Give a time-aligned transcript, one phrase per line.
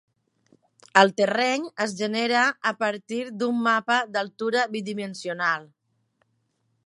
[1.01, 5.71] El terreny es genera a partir d'un mapa d'altura bidimensional.